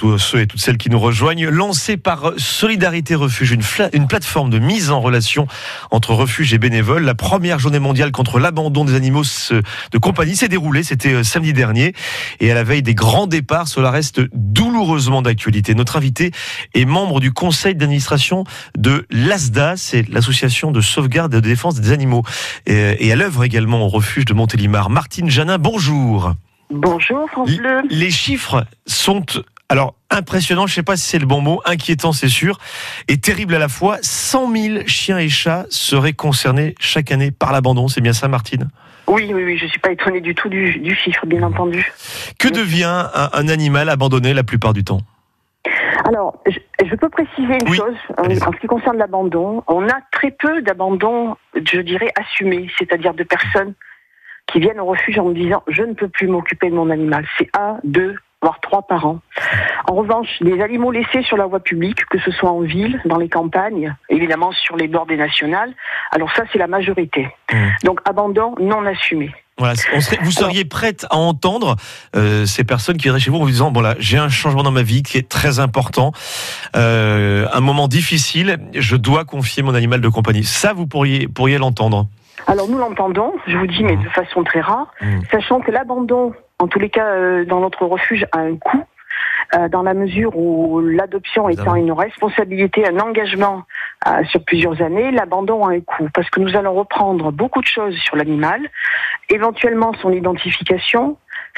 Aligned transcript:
tous 0.00 0.16
ceux 0.16 0.40
et 0.40 0.46
toutes 0.46 0.60
celles 0.60 0.78
qui 0.78 0.88
nous 0.88 0.98
rejoignent. 0.98 1.50
Lancé 1.50 1.98
par 1.98 2.32
Solidarité 2.38 3.14
Refuge, 3.14 3.50
une, 3.50 3.60
une 3.92 4.06
plateforme 4.06 4.48
de 4.48 4.58
mise 4.58 4.90
en 4.90 4.98
relation 4.98 5.46
entre 5.90 6.14
refuge 6.14 6.54
et 6.54 6.58
bénévoles. 6.58 7.04
La 7.04 7.14
première 7.14 7.58
journée 7.58 7.80
mondiale 7.80 8.10
contre 8.10 8.38
l'abandon 8.38 8.86
des 8.86 8.94
animaux 8.94 9.24
de 9.50 9.98
compagnie 9.98 10.36
s'est 10.36 10.48
déroulée, 10.48 10.84
c'était 10.84 11.12
euh, 11.12 11.22
samedi 11.22 11.52
dernier. 11.52 11.92
Et 12.40 12.50
à 12.50 12.54
la 12.54 12.64
veille 12.64 12.82
des 12.82 12.94
grands 12.94 13.26
départs, 13.26 13.68
cela 13.68 13.90
reste 13.90 14.22
douloureusement 14.32 15.20
d'actualité. 15.20 15.74
Notre 15.74 15.98
invité 15.98 16.30
est 16.72 16.86
membre 16.86 17.20
du 17.20 17.30
conseil 17.30 17.74
d'administration 17.74 18.44
de 18.78 19.06
l'ASDA, 19.10 19.76
c'est 19.76 20.08
l'association 20.08 20.70
de 20.70 20.80
sauvegarde 20.80 21.34
et 21.34 21.42
de 21.42 21.46
défense 21.46 21.78
des 21.78 21.92
animaux. 21.92 22.22
Et, 22.66 23.12
à 23.12 23.16
l'œuvre 23.16 23.44
également 23.44 23.84
au 23.84 23.88
refuge 23.88 24.24
de 24.24 24.32
Montélimar. 24.32 24.88
Martine 24.88 25.28
Janin, 25.28 25.58
bonjour. 25.58 26.32
Bonjour 26.70 27.28
France 27.32 27.54
Bleu. 27.54 27.82
Les 27.90 28.10
chiffres 28.10 28.64
sont 28.86 29.26
alors 29.70 29.94
impressionnants, 30.10 30.66
je 30.66 30.72
ne 30.72 30.74
sais 30.74 30.82
pas 30.82 30.96
si 30.96 31.08
c'est 31.08 31.20
le 31.20 31.26
bon 31.26 31.40
mot, 31.40 31.62
inquiétant 31.64 32.12
c'est 32.12 32.28
sûr, 32.28 32.58
et 33.06 33.18
terrible 33.18 33.54
à 33.54 33.60
la 33.60 33.68
fois. 33.68 33.98
100 34.02 34.52
000 34.52 34.78
chiens 34.86 35.18
et 35.18 35.28
chats 35.28 35.64
seraient 35.70 36.12
concernés 36.12 36.74
chaque 36.80 37.12
année 37.12 37.30
par 37.30 37.52
l'abandon, 37.52 37.86
c'est 37.86 38.00
bien 38.00 38.12
ça 38.12 38.26
Martine? 38.26 38.68
Oui, 39.06 39.30
oui, 39.32 39.44
oui, 39.44 39.58
je 39.58 39.66
ne 39.66 39.70
suis 39.70 39.78
pas 39.78 39.92
étonnée 39.92 40.20
du 40.20 40.34
tout 40.34 40.48
du, 40.48 40.96
chiffre, 40.96 41.24
bien 41.24 41.42
entendu. 41.44 41.92
Que 42.38 42.48
devient 42.48 43.06
un, 43.14 43.48
animal 43.48 43.88
abandonné 43.88 44.34
la 44.34 44.42
plupart 44.42 44.72
du 44.72 44.82
temps? 44.82 45.00
Alors, 46.04 46.42
je, 46.46 46.94
peux 46.96 47.08
préciser 47.08 47.58
une 47.60 47.74
chose 47.74 47.96
en, 48.18 48.52
ce 48.52 48.60
qui 48.60 48.66
concerne 48.66 48.98
l'abandon. 48.98 49.62
On 49.68 49.88
a 49.88 50.00
très 50.10 50.32
peu 50.32 50.62
d'abandon, 50.62 51.36
je 51.54 51.80
dirais, 51.80 52.12
assumé, 52.16 52.68
c'est-à-dire 52.76 53.14
de 53.14 53.22
personnes 53.22 53.74
qui 54.46 54.58
viennent 54.58 54.80
au 54.80 54.86
refuge 54.86 55.18
en 55.18 55.26
me 55.26 55.34
disant 55.34 55.62
je 55.68 55.82
ne 55.82 55.94
peux 55.94 56.08
plus 56.08 56.26
m'occuper 56.26 56.70
de 56.70 56.74
mon 56.74 56.90
animal. 56.90 57.24
C'est 57.38 57.50
un, 57.56 57.78
deux, 57.84 58.16
voire 58.42 58.60
trois 58.60 58.82
par 58.82 59.06
an. 59.06 59.20
En 59.86 59.94
revanche, 59.94 60.28
les 60.40 60.62
animaux 60.62 60.90
laissés 60.90 61.22
sur 61.22 61.36
la 61.36 61.46
voie 61.46 61.60
publique, 61.60 62.04
que 62.06 62.18
ce 62.18 62.30
soit 62.30 62.50
en 62.50 62.60
ville, 62.60 63.00
dans 63.04 63.18
les 63.18 63.28
campagnes, 63.28 63.94
évidemment 64.08 64.52
sur 64.52 64.76
les 64.76 64.88
bords 64.88 65.06
des 65.06 65.16
nationales, 65.16 65.72
alors 66.10 66.30
ça 66.34 66.44
c'est 66.52 66.58
la 66.58 66.66
majorité. 66.66 67.28
Mmh. 67.52 67.56
Donc 67.84 68.00
abandon 68.04 68.54
non 68.58 68.84
assumé. 68.86 69.30
Voilà, 69.58 69.74
vous 70.22 70.30
seriez 70.30 70.64
prête 70.64 71.06
à 71.10 71.16
entendre 71.16 71.76
euh, 72.16 72.46
ces 72.46 72.64
personnes 72.64 72.96
qui 72.96 73.02
viendraient 73.02 73.20
chez 73.20 73.30
vous 73.30 73.36
en 73.36 73.40
vous 73.40 73.50
disant 73.50 73.70
bon 73.70 73.82
là 73.82 73.94
j'ai 73.98 74.16
un 74.16 74.30
changement 74.30 74.62
dans 74.62 74.70
ma 74.70 74.80
vie 74.80 75.02
qui 75.02 75.18
est 75.18 75.28
très 75.28 75.58
important, 75.58 76.12
euh, 76.76 77.46
un 77.52 77.60
moment 77.60 77.86
difficile, 77.86 78.56
je 78.72 78.96
dois 78.96 79.26
confier 79.26 79.62
mon 79.62 79.74
animal 79.74 80.00
de 80.00 80.08
compagnie. 80.08 80.44
Ça 80.44 80.72
vous 80.72 80.86
pourriez 80.86 81.28
pourriez 81.28 81.58
l'entendre. 81.58 82.06
Alors 82.46 82.68
nous 82.68 82.78
l'entendons, 82.78 83.34
je 83.46 83.56
vous 83.56 83.66
dis, 83.66 83.84
mais 83.84 83.96
de 83.96 84.08
façon 84.08 84.44
très 84.44 84.62
rare, 84.62 84.86
mmh. 85.02 85.20
sachant 85.30 85.60
que 85.60 85.70
l'abandon, 85.70 86.32
en 86.60 86.68
tous 86.68 86.78
les 86.78 86.90
cas 86.90 87.06
euh, 87.06 87.44
dans 87.44 87.60
notre 87.60 87.84
refuge, 87.86 88.26
a 88.32 88.38
un 88.38 88.56
coût. 88.56 88.84
Euh, 89.56 89.68
dans 89.68 89.82
la 89.82 89.94
mesure 89.94 90.36
où 90.36 90.78
l'adoption 90.80 91.48
étant 91.48 91.74
une 91.74 91.90
responsabilité, 91.90 92.86
un 92.86 93.00
engagement 93.00 93.64
euh, 94.06 94.22
sur 94.26 94.44
plusieurs 94.44 94.80
années, 94.80 95.10
l'abandon 95.10 95.66
a 95.66 95.72
un 95.72 95.80
coût 95.80 96.08
parce 96.14 96.30
que 96.30 96.38
nous 96.38 96.56
allons 96.56 96.74
reprendre 96.74 97.32
beaucoup 97.32 97.60
de 97.60 97.66
choses 97.66 97.96
sur 97.96 98.14
l'animal, 98.14 98.60
éventuellement 99.28 99.92
son 99.94 100.12
identification, 100.12 101.16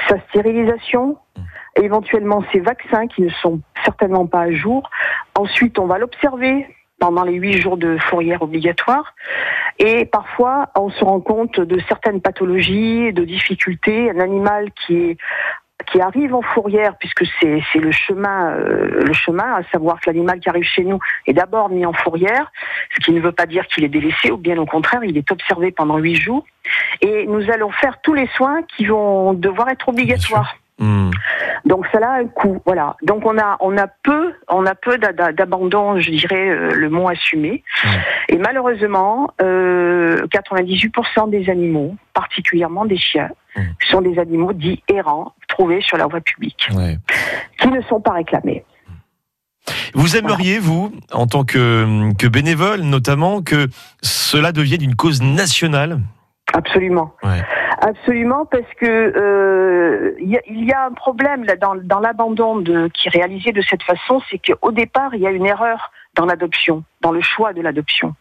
sa 0.08 0.18
stérilisation, 0.30 1.18
mmh. 1.36 1.42
éventuellement 1.82 2.42
ses 2.50 2.60
vaccins 2.60 3.06
qui 3.08 3.22
ne 3.22 3.30
sont 3.30 3.60
certainement 3.84 4.26
pas 4.26 4.42
à 4.42 4.52
jour. 4.52 4.88
Ensuite, 5.34 5.78
on 5.78 5.86
va 5.86 5.98
l'observer 5.98 6.66
pendant 6.98 7.24
les 7.24 7.34
huit 7.34 7.60
jours 7.60 7.76
de 7.76 7.98
fourrière 7.98 8.42
obligatoire. 8.42 9.14
Et 9.78 10.04
parfois, 10.04 10.68
on 10.76 10.90
se 10.90 11.04
rend 11.04 11.20
compte 11.20 11.60
de 11.60 11.80
certaines 11.88 12.20
pathologies, 12.20 13.12
de 13.12 13.24
difficultés. 13.24 14.10
Un 14.10 14.20
animal 14.20 14.70
qui 14.86 15.16
qui 15.90 16.00
arrive 16.00 16.34
en 16.34 16.42
fourrière, 16.42 16.96
puisque 16.98 17.24
c'est 17.40 17.60
le 17.74 17.90
chemin, 17.90 18.52
euh, 18.52 19.04
le 19.04 19.12
chemin, 19.12 19.54
à 19.54 19.62
savoir 19.72 20.00
que 20.00 20.10
l'animal 20.10 20.40
qui 20.40 20.48
arrive 20.48 20.64
chez 20.64 20.84
nous 20.84 20.98
est 21.26 21.32
d'abord 21.32 21.68
mis 21.68 21.84
en 21.84 21.92
fourrière, 21.92 22.52
ce 22.94 23.00
qui 23.00 23.12
ne 23.12 23.20
veut 23.20 23.32
pas 23.32 23.46
dire 23.46 23.66
qu'il 23.66 23.84
est 23.84 23.88
délaissé, 23.88 24.30
ou 24.30 24.36
bien 24.36 24.56
au 24.58 24.66
contraire, 24.66 25.02
il 25.04 25.16
est 25.16 25.30
observé 25.30 25.72
pendant 25.72 25.98
huit 25.98 26.16
jours. 26.16 26.46
Et 27.00 27.26
nous 27.26 27.50
allons 27.50 27.70
faire 27.70 28.00
tous 28.02 28.14
les 28.14 28.28
soins 28.36 28.62
qui 28.62 28.86
vont 28.86 29.32
devoir 29.32 29.68
être 29.70 29.88
obligatoires. 29.88 30.56
Donc 31.72 31.86
cela 31.90 32.10
a 32.10 32.18
un 32.18 32.26
coût, 32.26 32.60
voilà. 32.66 32.96
Donc 33.00 33.24
on 33.24 33.38
a 33.38 33.56
on 33.60 33.78
a 33.78 33.86
peu 33.86 34.34
on 34.50 34.66
a 34.66 34.74
peu 34.74 34.98
d'abandon, 34.98 35.98
je 35.98 36.10
dirais 36.10 36.50
euh, 36.50 36.74
le 36.74 36.90
mot 36.90 37.08
assumé. 37.08 37.64
Et 38.28 38.36
malheureusement, 38.36 39.32
98% 39.40 39.40
euh, 39.42 41.26
des 41.28 41.48
animaux, 41.48 41.96
particulièrement 42.12 42.84
des 42.84 42.98
chiens, 42.98 43.30
sont 43.90 44.02
des 44.02 44.18
animaux 44.18 44.52
dits 44.52 44.82
errants 44.86 45.32
trouvés 45.48 45.80
sur 45.80 45.96
la 45.96 46.06
voie 46.06 46.20
publique, 46.20 46.68
qui 47.58 47.68
ne 47.68 47.80
sont 47.80 48.02
pas 48.02 48.12
réclamés. 48.12 48.66
Vous 49.94 50.14
aimeriez, 50.18 50.58
vous, 50.58 50.92
en 51.10 51.26
tant 51.26 51.44
que, 51.44 52.12
que 52.18 52.26
bénévole 52.26 52.82
notamment, 52.82 53.40
que 53.40 53.68
cela 54.02 54.52
devienne 54.52 54.82
une 54.82 54.94
cause 54.94 55.22
nationale? 55.22 56.00
Absolument. 56.52 57.14
Absolument, 57.84 58.46
parce 58.46 58.72
que 58.80 58.86
euh, 58.86 60.14
il 60.20 60.64
y, 60.64 60.72
a 60.72 60.84
un 60.84 60.92
problème 60.92 61.42
là 61.42 61.56
dans, 61.56 61.74
dans 61.74 61.98
l'abandon 61.98 62.62
qui 62.94 63.08
est 63.08 63.10
réalisé 63.10 63.50
de 63.50 63.60
cette 63.60 63.82
façon, 63.82 64.22
c'est 64.30 64.38
qu'au 64.38 64.70
départ 64.70 65.16
il 65.16 65.20
y 65.20 65.26
a 65.26 65.30
une 65.30 65.46
erreur 65.46 65.90
dans 66.14 66.24
l'adoption, 66.24 66.84
dans 67.00 67.10
le 67.10 67.20
choix 67.20 67.52
de 67.52 67.60
l'adoption. 67.60 68.14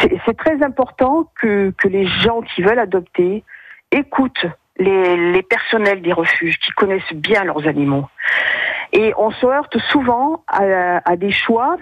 C'est 0.00 0.36
très 0.36 0.64
important 0.64 1.30
que, 1.40 1.72
que 1.78 1.86
les 1.86 2.06
gens 2.06 2.40
qui 2.40 2.60
veulent 2.60 2.80
adopter 2.80 3.44
écoutent 3.92 4.46
les, 4.78 5.32
les 5.32 5.42
personnels 5.44 6.02
des 6.02 6.12
refuges 6.12 6.58
qui 6.58 6.72
connaissent 6.72 7.12
bien 7.14 7.44
leurs 7.44 7.68
animaux. 7.68 8.08
Et 8.92 9.12
on 9.16 9.30
se 9.30 9.46
heurte 9.46 9.78
souvent 9.92 10.42
à, 10.48 11.08
à 11.08 11.14
des 11.14 11.30
choix 11.30 11.76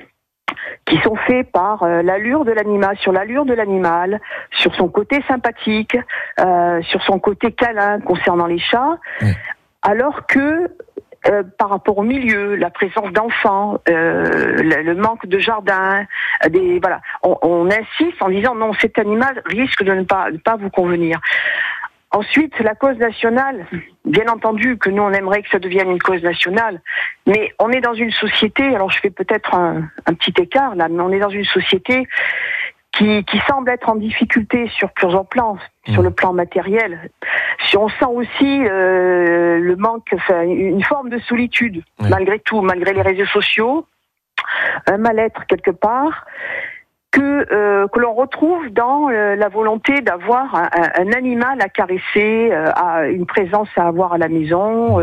qui 0.87 0.99
sont 1.03 1.17
faits 1.17 1.51
par 1.51 1.83
euh, 1.83 2.03
l'allure 2.03 2.45
de 2.45 2.53
l'animal, 2.53 2.97
sur 2.99 3.13
l'allure 3.13 3.45
de 3.45 3.53
l'animal, 3.53 4.21
sur 4.53 4.75
son 4.77 4.89
côté 4.89 5.23
sympathique, 5.29 5.97
euh, 6.41 6.81
sur 6.83 7.03
son 7.03 7.19
côté 7.19 7.53
câlin 7.53 8.01
concernant 8.01 8.47
les 8.47 8.61
chats, 8.61 8.99
alors 9.83 10.27
que 10.27 10.71
euh, 11.29 11.43
par 11.59 11.71
rapport 11.71 11.99
au 11.99 12.05
milieu, 12.05 12.55
la 12.55 12.71
présence 12.71 13.11
d'enfants, 13.13 13.81
le, 13.89 14.95
manque 14.95 15.27
de 15.27 15.39
jardin, 15.41 16.05
des 16.49 16.79
voilà, 16.79 17.01
on, 17.25 17.37
on, 17.43 17.67
insiste 17.67 18.21
en 18.21 18.29
disant 18.29 18.55
non, 18.55 18.73
cet 18.75 18.99
animal 18.99 19.43
risque 19.47 19.83
de 19.83 19.93
ne 19.93 20.05
pas, 20.05 20.31
de 20.31 20.39
pas 20.39 20.57
vous 20.57 20.71
convenir. 20.71 21.21
Ensuite, 22.13 22.59
la 22.61 22.75
cause 22.75 22.97
nationale, 22.99 23.67
bien 24.05 24.27
entendu 24.29 24.79
que 24.79 24.91
nous, 24.91 25.03
on 25.03 25.13
aimerait 25.13 25.43
que 25.43 25.51
ça 25.51 25.59
devienne 25.59 25.91
une 25.91 25.99
cause 25.99 26.23
nationale, 26.23 26.81
mais 27.27 27.53
on 27.59 27.71
est 27.71 27.81
dans 27.81 27.95
une 27.95 28.13
société, 28.13 28.63
alors 28.75 28.91
je 28.91 29.01
fais 29.01 29.11
peut-être 29.11 29.55
un, 29.55 29.91
petit 30.07 30.33
écart 30.41 30.77
là, 30.77 30.89
mais 30.89 31.03
on 31.03 31.11
est 31.11 31.19
dans 31.19 31.31
une 31.31 31.45
société 31.45 32.07
qui, 32.93 33.25
semble 33.47 33.69
être 33.71 33.91
en 33.91 33.97
difficulté 33.97 34.69
sur 34.69 34.91
plusieurs 34.93 35.27
plans, 35.27 35.59
sur 35.93 36.01
le 36.01 36.09
mmh. 36.09 36.15
plan 36.15 36.33
matériel. 36.33 37.11
Si 37.67 37.77
on 37.77 37.89
sent 37.89 38.07
aussi 38.07 38.65
euh, 38.65 39.59
le 39.59 39.77
manque, 39.77 40.09
enfin, 40.15 40.43
une 40.43 40.83
forme 40.83 41.11
de 41.11 41.19
solitude, 41.19 41.83
malgré 42.09 42.39
tout, 42.39 42.63
malgré 42.63 42.95
les 42.95 43.03
réseaux 43.03 43.27
sociaux, 43.27 43.87
un 44.87 44.97
mal-être 44.97 45.45
quelque 45.47 45.73
part 45.73 46.25
que, 47.13 47.47
euh, 47.53 47.87
que 47.89 47.99
l'on 47.99 48.15
retrouve 48.15 48.69
dans 48.71 49.09
euh, 49.09 49.37
la 49.37 49.49
volonté 49.49 50.01
d'avoir 50.01 50.55
un, 50.55 51.13
animal 51.13 51.61
à 51.61 51.69
caresser, 51.69 52.51
euh, 52.53 52.71
à 52.75 53.07
une 53.07 53.27
présence 53.27 53.69
à 53.77 53.87
avoir 53.87 54.13
à 54.13 54.19
la 54.19 54.29
maison, 54.29 54.99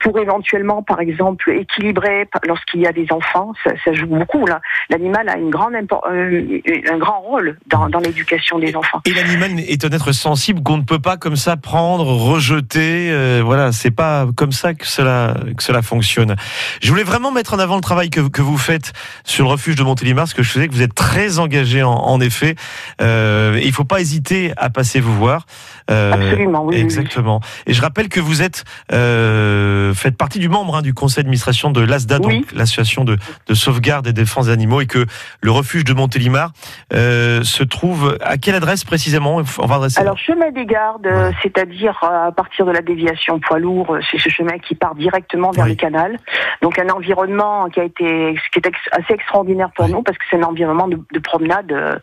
pour 0.00 0.18
éventuellement, 0.18 0.82
par 0.82 1.00
exemple, 1.00 1.50
équilibrer 1.50 2.28
lorsqu'il 2.46 2.80
y 2.80 2.86
a 2.86 2.92
des 2.92 3.06
enfants. 3.10 3.52
Ça, 3.64 3.72
ça 3.84 3.92
joue 3.92 4.06
beaucoup. 4.06 4.46
Là, 4.46 4.60
l'animal 4.88 5.28
a 5.28 5.36
une 5.36 5.50
grande 5.50 5.74
un 5.74 6.98
grand 6.98 7.20
rôle 7.20 7.58
dans, 7.66 7.88
dans 7.88 8.00
l'éducation 8.00 8.58
des 8.58 8.74
enfants. 8.74 9.00
Et 9.06 9.12
l'animal 9.12 9.50
est 9.58 9.84
un 9.84 9.90
être 9.90 10.12
sensible 10.12 10.62
qu'on 10.62 10.78
ne 10.78 10.82
peut 10.82 10.98
pas 10.98 11.16
comme 11.16 11.36
ça 11.36 11.56
prendre, 11.56 12.04
rejeter. 12.06 13.40
voilà, 13.42 13.72
c'est 13.72 13.90
pas 13.90 14.26
comme 14.36 14.52
ça 14.52 14.74
que 14.74 14.86
cela 14.86 15.34
que 15.56 15.62
cela 15.62 15.82
fonctionne. 15.82 16.36
Je 16.82 16.90
voulais 16.90 17.04
vraiment 17.04 17.32
mettre 17.32 17.54
en 17.54 17.58
avant 17.58 17.76
le 17.76 17.82
travail 17.82 18.10
que, 18.10 18.28
que 18.28 18.42
vous 18.42 18.58
faites 18.58 18.92
sur 19.24 19.44
le 19.44 19.50
refuge 19.52 19.76
de 19.76 19.82
Montélimar, 19.82 20.26
ce 20.28 20.34
que 20.34 20.42
je 20.42 20.50
faisais 20.50 20.68
que 20.70 20.74
vous 20.74 20.82
êtes 20.82 20.94
très 20.94 21.38
engagé 21.38 21.82
en, 21.82 22.20
effet. 22.20 22.54
Euh, 23.00 23.58
il 23.60 23.68
ne 23.68 23.72
faut 23.72 23.84
pas 23.84 24.00
hésiter 24.00 24.52
à 24.56 24.70
passer 24.70 25.00
vous 25.00 25.14
voir. 25.14 25.46
Euh, 25.90 26.12
Absolument, 26.12 26.64
oui. 26.64 26.76
Exactement. 26.76 27.40
Et 27.66 27.72
je 27.72 27.82
rappelle 27.82 28.08
que 28.08 28.20
vous 28.20 28.42
êtes 28.42 28.64
euh, 28.92 29.92
faites 29.94 30.16
partie 30.16 30.38
du 30.38 30.48
membre 30.48 30.76
hein, 30.76 30.82
du 30.82 30.94
conseil 30.94 31.24
d'administration 31.24 31.70
de 31.70 31.80
l'ASDA, 31.80 32.18
donc 32.18 32.52
l'association 32.52 33.04
de, 33.04 33.18
sauvegarde 33.52 34.06
et 34.06 34.12
défense 34.12 34.46
des 34.46 34.52
animaux, 34.52 34.80
et 34.80 34.86
que 34.86 35.06
le 35.42 35.50
refuge 35.50 35.84
de 35.84 35.92
Montélimar 35.92 36.52
se 36.92 37.62
trouve 37.64 38.18
à 38.22 38.38
quelle 38.38 38.54
adresse 38.54 38.84
précisément? 38.84 39.42
On 39.58 39.66
va 39.66 39.76
adresser. 39.76 40.00
Alors 40.00 40.18
chemin 40.18 40.50
des 40.50 40.66
gardes, 40.66 41.08
c'est-à-dire 41.42 41.98
à 42.02 42.32
partir 42.32 42.66
de 42.66 42.72
la 42.72 42.80
déviation 42.80 43.40
poids 43.40 43.58
lourd, 43.58 43.96
c'est 44.10 44.18
ce 44.18 44.28
chemin 44.28 44.58
qui 44.58 44.74
part 44.74 44.94
directement 44.94 45.50
vers 45.50 45.66
le 45.66 45.74
canal. 45.74 46.18
Donc 46.62 46.78
un 46.78 46.88
environnement 46.88 47.68
qui 47.68 47.80
a 47.80 47.84
été 47.84 48.34
qui 48.52 48.58
est 48.58 48.70
assez 48.92 49.14
extraordinaire 49.14 49.70
pour 49.74 49.88
nous 49.88 50.02
parce 50.02 50.18
que 50.18 50.24
c'est 50.30 50.36
un 50.36 50.42
environnement 50.42 50.59
de, 50.66 51.18
promenade 51.18 51.72
euh, 51.72 51.98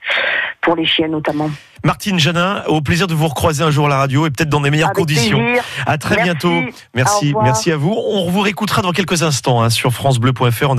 pour 0.62 0.75
les 0.75 0.86
chiens 0.86 1.07
notamment. 1.07 1.50
Martine 1.83 2.19
Janin, 2.19 2.63
au 2.68 2.81
plaisir 2.81 3.07
de 3.07 3.13
vous 3.13 3.27
recroiser 3.27 3.63
un 3.63 3.71
jour 3.71 3.86
à 3.86 3.89
la 3.89 3.98
radio 3.98 4.25
et 4.25 4.30
peut-être 4.30 4.50
dans 4.50 4.62
des 4.62 4.71
meilleures 4.71 4.94
conditions. 4.94 5.42
À 5.86 5.98
très 5.98 6.21
bientôt. 6.21 6.54
Merci, 6.95 7.33
merci 7.44 7.71
à 7.71 7.77
vous. 7.77 7.94
On 7.94 8.30
vous 8.30 8.42
réécoutera 8.42 8.81
dans 8.81 8.92
quelques 8.92 9.24
instants 9.24 9.62
hein, 9.62 9.69
sur 9.69 9.94
francebleu.fr. 9.94 10.75